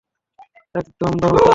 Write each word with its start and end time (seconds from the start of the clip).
একদম 0.75 1.13
দারুণ 1.21 1.37
ছিলো। 1.37 1.49